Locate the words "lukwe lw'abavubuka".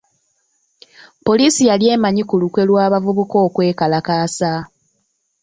2.41-3.35